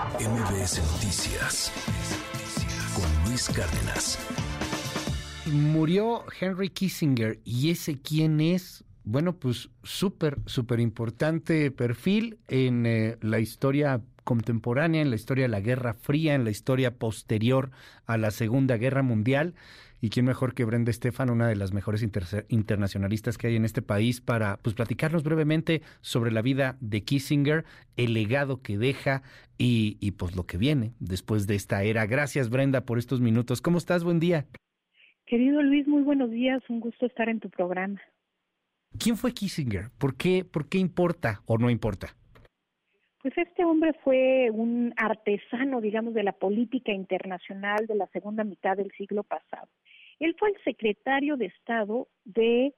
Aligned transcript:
MBS 0.00 0.80
Noticias 0.92 1.70
con 2.94 3.28
Luis 3.28 3.50
Cárdenas. 3.50 4.18
Murió 5.52 6.24
Henry 6.40 6.70
Kissinger 6.70 7.38
y 7.44 7.68
ese 7.70 8.00
quién 8.00 8.40
es, 8.40 8.82
bueno, 9.04 9.34
pues 9.36 9.68
súper, 9.82 10.38
súper 10.46 10.80
importante 10.80 11.70
perfil 11.70 12.38
en 12.48 12.86
eh, 12.86 13.18
la 13.20 13.40
historia 13.40 14.00
contemporánea, 14.24 15.02
en 15.02 15.10
la 15.10 15.16
historia 15.16 15.44
de 15.44 15.48
la 15.48 15.60
Guerra 15.60 15.92
Fría, 15.92 16.34
en 16.34 16.44
la 16.44 16.50
historia 16.50 16.94
posterior 16.94 17.70
a 18.06 18.16
la 18.16 18.30
Segunda 18.30 18.78
Guerra 18.78 19.02
Mundial. 19.02 19.54
Y 20.00 20.10
quién 20.10 20.26
mejor 20.26 20.54
que 20.54 20.64
Brenda 20.64 20.90
Estefan, 20.90 21.30
una 21.30 21.48
de 21.48 21.56
las 21.56 21.72
mejores 21.72 22.02
internacionalistas 22.48 23.36
que 23.36 23.48
hay 23.48 23.56
en 23.56 23.64
este 23.64 23.82
país, 23.82 24.20
para 24.20 24.56
pues 24.58 24.74
platicarnos 24.74 25.22
brevemente 25.22 25.82
sobre 26.00 26.30
la 26.30 26.42
vida 26.42 26.76
de 26.80 27.02
Kissinger, 27.02 27.64
el 27.96 28.14
legado 28.14 28.62
que 28.62 28.78
deja 28.78 29.22
y, 29.58 29.98
y 30.00 30.12
pues 30.12 30.34
lo 30.36 30.44
que 30.44 30.56
viene 30.56 30.94
después 31.00 31.46
de 31.46 31.54
esta 31.54 31.82
era. 31.82 32.06
Gracias 32.06 32.48
Brenda 32.48 32.86
por 32.86 32.98
estos 32.98 33.20
minutos. 33.20 33.60
¿Cómo 33.60 33.78
estás? 33.78 34.04
Buen 34.04 34.20
día. 34.20 34.46
Querido 35.26 35.62
Luis, 35.62 35.86
muy 35.86 36.02
buenos 36.02 36.30
días. 36.30 36.62
Un 36.68 36.80
gusto 36.80 37.06
estar 37.06 37.28
en 37.28 37.38
tu 37.38 37.50
programa. 37.50 38.00
¿Quién 38.98 39.16
fue 39.16 39.32
Kissinger? 39.32 39.90
¿Por 39.98 40.16
qué, 40.16 40.44
por 40.44 40.68
qué 40.68 40.78
importa 40.78 41.42
o 41.46 41.58
no 41.58 41.70
importa? 41.70 42.16
Pues 43.22 43.36
este 43.36 43.64
hombre 43.64 43.92
fue 44.02 44.50
un 44.50 44.94
artesano, 44.96 45.80
digamos, 45.80 46.14
de 46.14 46.22
la 46.22 46.32
política 46.32 46.92
internacional 46.92 47.86
de 47.86 47.94
la 47.94 48.06
segunda 48.08 48.44
mitad 48.44 48.76
del 48.76 48.90
siglo 48.92 49.22
pasado. 49.22 49.68
Él 50.20 50.36
fue 50.38 50.50
el 50.50 50.62
secretario 50.62 51.36
de 51.36 51.46
Estado 51.46 52.08
de 52.24 52.72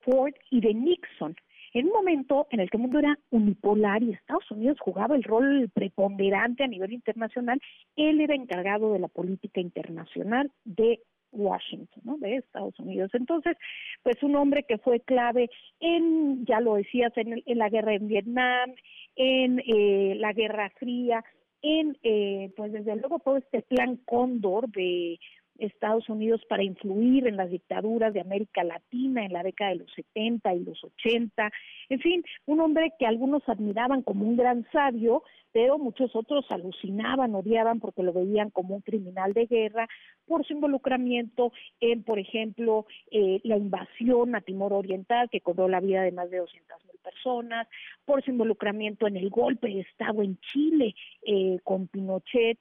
Ford 0.00 0.34
y 0.50 0.60
de 0.60 0.74
Nixon, 0.74 1.36
en 1.74 1.86
un 1.86 1.92
momento 1.92 2.46
en 2.50 2.60
el 2.60 2.70
que 2.70 2.76
el 2.76 2.82
mundo 2.82 3.00
era 3.00 3.18
unipolar 3.30 4.00
y 4.02 4.12
Estados 4.12 4.48
Unidos 4.52 4.78
jugaba 4.80 5.16
el 5.16 5.24
rol 5.24 5.68
preponderante 5.74 6.62
a 6.62 6.68
nivel 6.68 6.92
internacional, 6.92 7.60
él 7.96 8.20
era 8.20 8.34
encargado 8.34 8.92
de 8.92 9.00
la 9.00 9.08
política 9.08 9.60
internacional 9.60 10.52
de 10.64 11.00
Washington, 11.32 12.00
¿no? 12.04 12.16
de 12.18 12.36
Estados 12.36 12.78
Unidos. 12.78 13.10
Entonces, 13.12 13.56
pues 14.04 14.22
un 14.22 14.36
hombre 14.36 14.62
que 14.62 14.78
fue 14.78 15.00
clave 15.00 15.50
en, 15.80 16.46
ya 16.46 16.60
lo 16.60 16.76
decías, 16.76 17.12
en, 17.16 17.42
la 17.44 17.68
guerra 17.68 17.94
en 17.94 18.06
Vietnam, 18.06 18.72
en 19.16 19.60
eh, 19.66 20.14
la 20.16 20.32
Guerra 20.32 20.70
Fría, 20.78 21.24
en, 21.60 21.98
eh, 22.04 22.52
pues 22.56 22.70
desde 22.70 22.94
luego 22.94 23.18
todo 23.18 23.38
este 23.38 23.62
plan 23.62 23.96
Cóndor 24.04 24.68
de 24.68 25.18
Estados 25.58 26.08
Unidos 26.08 26.42
para 26.48 26.62
influir 26.62 27.26
en 27.26 27.36
las 27.36 27.50
dictaduras 27.50 28.12
de 28.12 28.20
América 28.20 28.64
Latina 28.64 29.24
en 29.24 29.32
la 29.32 29.42
década 29.42 29.70
de 29.70 29.76
los 29.76 29.92
70 29.94 30.54
y 30.54 30.64
los 30.64 30.82
80. 30.82 31.50
En 31.88 32.00
fin, 32.00 32.24
un 32.46 32.60
hombre 32.60 32.92
que 32.98 33.06
algunos 33.06 33.42
admiraban 33.48 34.02
como 34.02 34.24
un 34.26 34.36
gran 34.36 34.66
sabio, 34.72 35.22
pero 35.52 35.78
muchos 35.78 36.16
otros 36.16 36.44
alucinaban, 36.50 37.34
odiaban 37.34 37.78
porque 37.78 38.02
lo 38.02 38.12
veían 38.12 38.50
como 38.50 38.74
un 38.74 38.80
criminal 38.80 39.32
de 39.32 39.46
guerra 39.46 39.88
por 40.26 40.44
su 40.44 40.52
involucramiento 40.52 41.52
en, 41.80 42.02
por 42.02 42.18
ejemplo, 42.18 42.86
eh, 43.10 43.40
la 43.44 43.56
invasión 43.56 44.34
a 44.34 44.40
Timor 44.40 44.72
Oriental 44.72 45.28
que 45.30 45.40
cobró 45.40 45.68
la 45.68 45.80
vida 45.80 46.02
de 46.02 46.10
más 46.10 46.30
de 46.30 46.38
200 46.38 46.84
mil 46.86 46.98
personas, 47.04 47.68
por 48.04 48.24
su 48.24 48.32
involucramiento 48.32 49.06
en 49.06 49.16
el 49.16 49.30
golpe 49.30 49.68
de 49.68 49.80
Estado 49.80 50.22
en 50.22 50.38
Chile 50.52 50.94
eh, 51.22 51.58
con 51.62 51.86
Pinochet, 51.86 52.58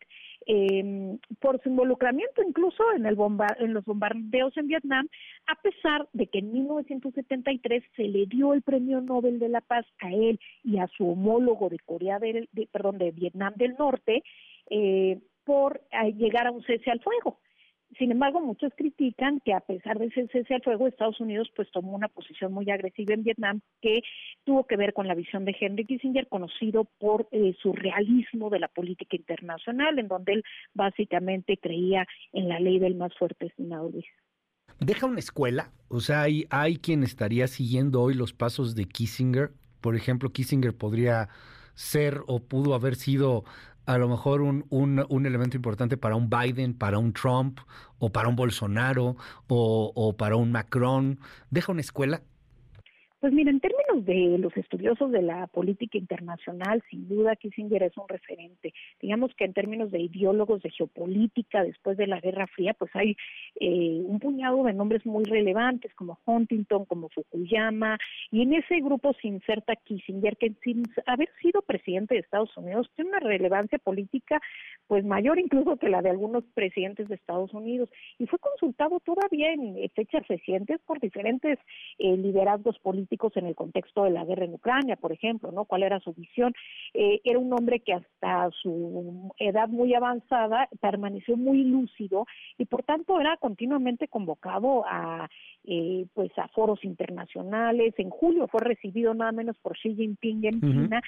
eh, 0.47 1.17
por 1.39 1.61
su 1.61 1.69
involucramiento 1.69 2.41
incluso 2.41 2.83
en, 2.95 3.05
el 3.05 3.17
en 3.59 3.73
los 3.73 3.86
bombardeos 3.86 4.55
en 4.58 4.67
Vietnam, 4.67 5.08
a 5.47 5.55
pesar 5.61 6.08
de 6.13 6.27
que 6.27 6.39
en 6.39 6.52
1973 6.52 7.83
se 7.95 8.03
le 8.03 8.25
dio 8.25 8.53
el 8.53 8.61
Premio 8.61 9.02
Nobel 9.02 9.39
de 9.39 9.49
la 9.49 9.61
Paz 9.61 9.86
a 9.99 10.11
él 10.11 10.39
y 10.64 10.80
a 10.80 10.88
su 10.88 11.09
homólogo 11.09 11.69
de 11.69 11.80
Corea 11.80 12.19
del, 12.19 12.49
perdón, 12.71 12.97
de 12.97 13.11
Vietnam 13.11 13.53
del 13.55 13.75
Norte 13.77 14.23
eh, 14.69 15.19
por 15.44 15.81
eh, 15.91 16.14
llegar 16.14 16.47
a 16.47 16.52
un 16.52 16.64
cese 16.64 16.91
al 16.91 17.02
fuego. 17.02 17.39
Sin 17.97 18.11
embargo, 18.11 18.39
muchos 18.41 18.72
critican 18.75 19.39
que 19.41 19.53
a 19.53 19.59
pesar 19.59 19.99
de 19.99 20.08
ese 20.08 20.27
cese 20.27 20.55
al 20.55 20.61
fuego, 20.61 20.88
Estados 20.88 21.19
Unidos 21.19 21.52
pues 21.55 21.69
tomó 21.72 21.93
una 21.93 22.08
posición 22.08 22.54
muy 22.54 22.70
agresiva 22.70 23.14
en 23.14 23.23
Vietnam 23.23 23.61
que 23.81 24.02
tuvo 24.43 24.65
que 24.65 24.77
ver 24.77 24.93
con 24.93 25.08
la 25.08 25.15
visión 25.15 25.45
de 25.45 25.55
Henry 25.59 25.86
Kissinger, 25.86 26.27
conocido 26.27 26.86
por 26.99 27.27
eh, 27.31 27.55
su 27.61 27.73
realismo 27.73 28.49
de 28.49 28.59
la 28.59 28.67
política 28.67 29.15
internacional, 29.15 29.99
en 29.99 30.08
donde 30.08 30.33
él 30.33 30.43
básicamente 30.73 31.58
creía 31.58 32.05
en 32.31 32.49
la 32.49 32.59
ley 32.59 32.80
del 32.80 32.95
más 32.95 33.14
fuerte, 33.17 33.48
estimado 33.48 33.89
Luis. 33.89 34.05
¿Deja 34.80 35.05
una 35.05 35.20
escuela? 35.20 35.71
O 35.87 35.99
sea, 35.99 36.23
hay, 36.23 36.45
hay 36.49 36.77
quien 36.77 37.04
estaría 37.04 37.48
siguiendo 37.48 38.02
hoy 38.02 38.15
los 38.15 38.33
pasos 38.33 38.75
de 38.75 38.86
Kissinger. 38.86 39.52
Por 39.81 39.95
ejemplo, 39.95 40.31
Kissinger 40.31 40.75
podría 40.75 41.30
ser 41.75 42.21
o 42.27 42.39
pudo 42.39 42.73
haber 42.73 42.95
sido 42.95 43.43
a 43.86 43.98
lo 43.98 44.08
mejor 44.08 44.42
un, 44.42 44.66
un, 44.70 45.05
un, 45.10 45.26
elemento 45.26 45.58
importante 45.58 45.98
para 45.98 46.16
un 46.16 46.30
Biden, 46.30 46.73
para 46.73 46.98
un 46.98 47.14
Trump, 47.14 47.60
o 47.99 48.11
para 48.11 48.27
un 48.27 48.36
Bolsonaro, 48.36 49.16
o, 49.48 50.16
para 50.17 50.36
un 50.36 50.52
Macron. 50.52 51.20
¿Deja 51.49 51.71
una 51.71 51.82
escuela? 51.82 52.22
Pues 53.20 53.33
mira, 53.33 53.52
en 53.52 53.60
de 53.95 54.37
los 54.39 54.55
estudiosos 54.58 55.11
de 55.11 55.21
la 55.21 55.48
política 55.48 55.98
internacional, 55.98 56.83
sin 56.89 57.08
duda 57.08 57.36
Kissinger 57.36 57.83
es 57.83 57.95
un 57.98 58.08
referente. 58.08 58.73
Digamos 58.99 59.33
que 59.36 59.45
en 59.45 59.54
términos 59.54 59.92
de 59.92 59.99
ideólogos 59.99 60.61
de 60.64 60.71
geopolítica 60.71 61.64
después 61.64 61.98
de 61.98 62.08
la 62.08 62.20
Guerra 62.20 62.48
Fría, 62.48 62.73
pues 62.73 62.92
hay 62.95 63.15
eh, 63.59 64.02
un 64.05 64.20
puñado 64.20 64.64
de 64.64 64.73
nombres 64.73 65.05
muy 65.05 65.23
relevantes 65.26 65.93
como 65.93 66.20
Huntington, 66.26 66.86
como 66.86 67.09
Fukuyama, 67.09 67.98
y 68.31 68.42
en 68.42 68.54
ese 68.54 68.80
grupo 68.80 69.14
se 69.21 69.27
inserta 69.27 69.76
Kissinger, 69.76 70.37
que 70.37 70.54
sin 70.64 70.83
haber 71.05 71.30
sido 71.42 71.61
presidente 71.61 72.15
de 72.15 72.21
Estados 72.21 72.55
Unidos 72.58 72.89
tiene 72.95 73.11
una 73.11 73.20
relevancia 73.20 73.77
política 73.77 74.42
pues 74.87 75.05
mayor 75.05 75.39
incluso 75.39 75.77
que 75.77 75.89
la 75.89 76.02
de 76.02 76.10
algunos 76.10 76.43
presidentes 76.54 77.08
de 77.08 77.15
Estados 77.15 77.54
Unidos, 77.54 77.89
y 78.17 78.27
fue 78.27 78.39
consultado 78.39 78.99
todavía 78.99 79.54
en 79.54 79.75
fechas 79.95 80.27
recientes 80.27 80.80
por 80.86 80.99
diferentes 80.99 81.60
eh, 81.99 82.17
liderazgos 82.17 82.77
políticos 82.80 83.31
en 83.36 83.48
el 83.48 83.55
contexto 83.55 83.83
de 83.95 84.11
la 84.11 84.26
guerra 84.26 84.45
en 84.45 84.54
Ucrania, 84.54 84.95
por 84.95 85.11
ejemplo, 85.11 85.52
¿no? 85.52 85.66
¿Cuál 85.66 85.83
era 85.83 85.99
su 85.99 86.14
visión? 86.14 86.54
Eh, 86.94 87.21
era 87.23 87.39
un 87.39 87.52
hombre 87.54 87.80
que 87.80 87.94
hasta 87.94 88.49
su 88.61 89.32
edad 89.38 89.67
muy 89.67 89.94
avanzada 89.94 90.67
permaneció 90.82 91.38
muy 91.38 91.64
lúcido 91.64 92.26
y 92.58 92.66
por 92.66 92.83
tanto 92.83 93.20
era 93.20 93.38
continuamente 93.38 94.08
convocado 94.08 94.83
a 94.86 95.30
eh, 95.66 96.05
pues 96.14 96.32
a 96.38 96.48
foros 96.49 96.83
internacionales. 96.83 97.93
En 97.98 98.10
julio 98.10 98.48
fue 98.48 98.61
recibido 98.61 99.14
nada 99.14 99.32
menos 99.32 99.58
por 99.60 99.77
Xi 99.77 99.95
Jinping 99.95 100.45
en 100.45 100.61
China 100.61 101.02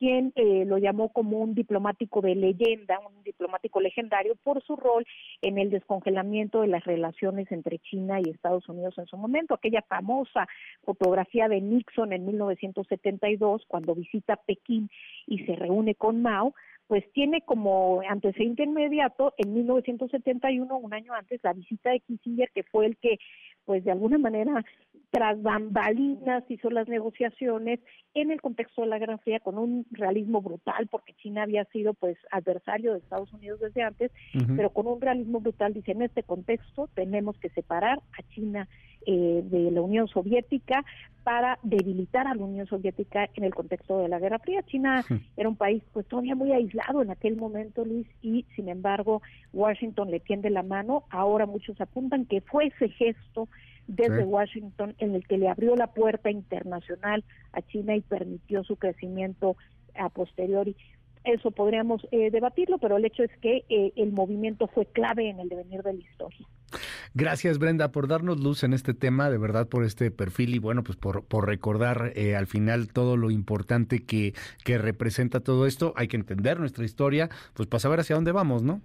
quien 0.00 0.32
eh, 0.34 0.64
lo 0.64 0.78
llamó 0.78 1.10
como 1.10 1.40
un 1.40 1.54
diplomático 1.54 2.22
de 2.22 2.34
leyenda, 2.34 2.98
un 3.00 3.22
diplomático 3.22 3.82
legendario 3.82 4.34
por 4.42 4.64
su 4.64 4.74
rol 4.74 5.04
en 5.42 5.58
el 5.58 5.68
descongelamiento 5.68 6.62
de 6.62 6.68
las 6.68 6.84
relaciones 6.84 7.52
entre 7.52 7.80
China 7.80 8.18
y 8.18 8.30
Estados 8.30 8.66
Unidos 8.66 8.96
en 8.96 9.04
su 9.04 9.18
momento. 9.18 9.52
Aquella 9.52 9.82
famosa 9.82 10.48
fotografía 10.84 11.48
de 11.48 11.60
Nixon 11.60 12.14
en 12.14 12.24
1972, 12.24 13.66
cuando 13.68 13.94
visita 13.94 14.36
Pekín 14.36 14.88
y 15.26 15.44
se 15.44 15.54
reúne 15.54 15.94
con 15.94 16.22
Mao, 16.22 16.54
pues 16.90 17.04
tiene 17.12 17.42
como 17.42 18.00
antecedente 18.08 18.64
inmediato 18.64 19.32
en 19.36 19.54
1971, 19.54 20.76
un 20.76 20.92
año 20.92 21.12
antes, 21.12 21.38
la 21.44 21.52
visita 21.52 21.90
de 21.90 22.00
Kissinger, 22.00 22.50
que 22.52 22.64
fue 22.64 22.86
el 22.86 22.96
que, 22.96 23.18
pues 23.70 23.84
de 23.84 23.92
alguna 23.92 24.18
manera, 24.18 24.64
tras 25.12 25.40
bambalinas 25.40 26.42
hizo 26.48 26.70
las 26.70 26.88
negociaciones 26.88 27.78
en 28.14 28.32
el 28.32 28.40
contexto 28.40 28.82
de 28.82 28.88
la 28.88 28.98
Guerra 28.98 29.18
Fría 29.18 29.38
con 29.38 29.58
un 29.58 29.86
realismo 29.92 30.42
brutal, 30.42 30.88
porque 30.88 31.14
China 31.14 31.44
había 31.44 31.64
sido 31.66 31.94
pues 31.94 32.18
adversario 32.32 32.92
de 32.92 32.98
Estados 32.98 33.32
Unidos 33.32 33.60
desde 33.60 33.84
antes, 33.84 34.10
pero 34.56 34.70
con 34.70 34.88
un 34.88 35.00
realismo 35.00 35.38
brutal 35.38 35.72
dice, 35.72 35.92
en 35.92 36.02
este 36.02 36.24
contexto 36.24 36.88
tenemos 36.94 37.38
que 37.38 37.48
separar 37.50 38.00
a 38.18 38.22
China 38.34 38.66
eh, 39.06 39.42
de 39.44 39.70
la 39.70 39.80
Unión 39.80 40.08
Soviética 40.08 40.84
para 41.22 41.58
debilitar 41.62 42.26
a 42.26 42.34
la 42.34 42.44
Unión 42.44 42.66
Soviética 42.66 43.28
en 43.34 43.44
el 43.44 43.54
contexto 43.54 43.98
de 43.98 44.08
la 44.08 44.18
Guerra 44.18 44.38
Fría. 44.38 44.62
China 44.62 45.04
era 45.36 45.48
un 45.48 45.56
país 45.56 45.82
pues 45.92 46.06
todavía 46.06 46.34
muy 46.34 46.52
aislado 46.52 47.02
en 47.02 47.10
aquel 47.10 47.36
momento, 47.36 47.84
Luis, 47.84 48.06
y 48.22 48.46
sin 48.56 48.68
embargo 48.68 49.22
Washington 49.52 50.10
le 50.10 50.20
tiende 50.20 50.50
la 50.50 50.62
mano. 50.62 51.04
Ahora 51.10 51.46
muchos 51.46 51.80
apuntan 51.80 52.24
que 52.24 52.40
fue 52.40 52.66
ese 52.66 52.88
gesto 52.88 53.48
desde 53.86 54.22
Washington 54.22 54.94
en 54.98 55.14
el 55.14 55.26
que 55.26 55.36
le 55.36 55.48
abrió 55.48 55.74
la 55.74 55.88
puerta 55.88 56.30
internacional 56.30 57.24
a 57.52 57.60
China 57.62 57.96
y 57.96 58.00
permitió 58.00 58.62
su 58.64 58.76
crecimiento 58.76 59.56
a 59.96 60.08
posteriori. 60.08 60.76
Eso 61.24 61.50
podríamos 61.50 62.06
eh, 62.12 62.30
debatirlo, 62.30 62.78
pero 62.78 62.96
el 62.96 63.04
hecho 63.04 63.22
es 63.22 63.30
que 63.38 63.64
eh, 63.68 63.92
el 63.96 64.12
movimiento 64.12 64.68
fue 64.68 64.86
clave 64.86 65.28
en 65.28 65.40
el 65.40 65.48
devenir 65.48 65.82
de 65.82 65.92
la 65.94 66.00
historia. 66.00 66.46
Gracias 67.14 67.58
Brenda 67.58 67.92
por 67.92 68.08
darnos 68.08 68.40
luz 68.40 68.62
en 68.62 68.72
este 68.72 68.94
tema, 68.94 69.30
de 69.30 69.38
verdad 69.38 69.68
por 69.68 69.84
este 69.84 70.10
perfil 70.10 70.54
y 70.54 70.58
bueno, 70.58 70.82
pues 70.82 70.96
por, 70.96 71.24
por 71.24 71.46
recordar 71.46 72.12
eh, 72.14 72.36
al 72.36 72.46
final 72.46 72.88
todo 72.88 73.16
lo 73.16 73.30
importante 73.30 74.04
que, 74.04 74.34
que 74.64 74.78
representa 74.78 75.40
todo 75.40 75.66
esto. 75.66 75.92
Hay 75.96 76.08
que 76.08 76.16
entender 76.16 76.60
nuestra 76.60 76.84
historia, 76.84 77.30
pues 77.54 77.68
para 77.68 77.80
saber 77.80 78.00
hacia 78.00 78.16
dónde 78.16 78.32
vamos, 78.32 78.62
¿no? 78.62 78.80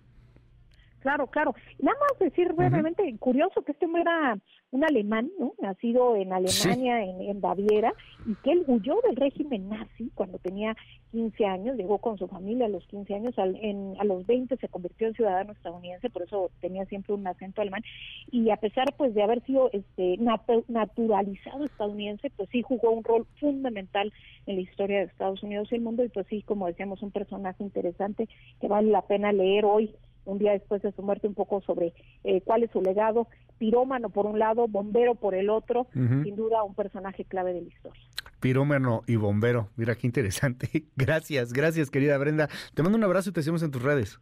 Claro, 1.06 1.28
claro. 1.28 1.54
Nada 1.78 1.96
más 2.00 2.18
decir 2.18 2.52
brevemente, 2.54 3.16
curioso 3.20 3.62
que 3.62 3.74
este 3.74 3.86
hombre 3.86 4.02
era 4.02 4.40
un 4.72 4.84
alemán, 4.84 5.30
¿no? 5.40 5.54
Nacido 5.62 6.16
en 6.16 6.34
Alemania, 6.34 7.04
en, 7.04 7.40
Baviera, 7.40 7.94
y 8.26 8.34
que 8.44 8.54
él 8.54 8.64
huyó 8.66 8.96
del 9.04 9.16
régimen 9.16 9.70
nazi 9.70 10.10
cuando 10.16 10.40
tenía 10.40 10.76
15 11.12 11.46
años, 11.46 11.78
llegó 11.78 12.00
con 12.00 12.18
su 12.18 12.28
familia 12.28 12.66
a 12.66 12.70
los 12.70 12.84
15 12.88 13.14
años, 13.14 13.36
en, 13.38 13.96
a 14.00 14.04
los 14.04 14.26
20 14.26 14.58
se 14.58 14.68
convirtió 14.68 15.06
en 15.06 15.14
ciudadano 15.14 15.52
estadounidense, 15.52 16.10
por 16.10 16.24
eso 16.24 16.50
tenía 16.60 16.86
siempre 16.86 17.14
un 17.14 17.28
acento 17.28 17.62
alemán, 17.62 17.84
y 18.32 18.50
a 18.50 18.58
pesar 18.58 18.92
pues 18.98 19.14
de 19.14 19.22
haber 19.22 19.46
sido 19.46 19.70
este 19.74 20.18
naturalizado 20.18 21.66
estadounidense, 21.66 22.32
pues 22.32 22.50
sí 22.50 22.64
jugó 22.64 22.90
un 22.90 23.04
rol 23.04 23.28
fundamental 23.40 24.12
en 24.48 24.56
la 24.56 24.62
historia 24.62 24.98
de 24.98 25.06
Estados 25.06 25.44
Unidos 25.44 25.68
y 25.72 25.76
el 25.76 25.82
mundo, 25.82 26.04
y 26.04 26.10
pues 26.10 26.26
sí, 26.32 26.42
como 26.42 26.66
decíamos, 26.66 27.04
un 27.04 27.12
personaje 27.12 27.64
interesante 27.64 28.28
que 28.60 28.68
vale 28.68 28.90
la 28.90 29.04
pena 29.04 29.32
leer 29.32 29.66
hoy 29.66 29.94
un 30.26 30.38
día 30.38 30.52
después 30.52 30.82
de 30.82 30.92
su 30.92 31.02
muerte 31.02 31.28
un 31.28 31.34
poco 31.34 31.62
sobre 31.62 31.94
eh, 32.24 32.42
cuál 32.42 32.64
es 32.64 32.72
su 32.72 32.82
legado, 32.82 33.28
pirómano 33.58 34.10
por 34.10 34.26
un 34.26 34.40
lado, 34.40 34.68
bombero 34.68 35.16
por 35.16 35.36
el 35.36 35.50
otro, 35.50 35.88
sin 35.94 36.36
duda 36.36 36.64
un 36.64 36.76
personaje 36.76 37.26
clave 37.26 37.54
de 37.54 37.62
la 37.62 37.68
historia. 37.68 38.02
Pirómano 38.40 39.04
y 39.08 39.16
bombero, 39.16 39.70
mira 39.76 39.96
qué 39.96 40.08
interesante. 40.08 40.86
Gracias, 40.96 41.54
gracias 41.54 41.90
querida 41.90 42.18
Brenda. 42.18 42.50
Te 42.74 42.84
mando 42.84 42.98
un 42.98 43.04
abrazo 43.04 43.30
y 43.30 43.34
te 43.34 43.42
seguimos 43.42 43.64
en 43.64 43.72
tus 43.72 43.82
redes. 43.82 44.20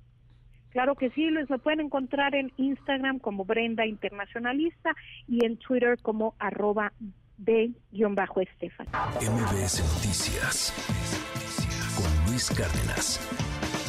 Claro 0.74 0.96
que 0.96 1.12
sí, 1.12 1.30
los 1.30 1.48
pueden 1.62 1.82
encontrar 1.82 2.34
en 2.34 2.52
Instagram 2.58 3.20
como 3.20 3.46
Brenda 3.46 3.86
Internacionalista 3.86 4.96
y 5.28 5.46
en 5.46 5.58
Twitter 5.58 6.00
como 6.02 6.34
arroba 6.40 6.94
de-estefan. 7.38 8.88
MBS 9.22 9.82
Noticias 9.96 10.74
con 11.96 12.32
Luis 12.32 12.50
Cárdenas. 12.50 13.83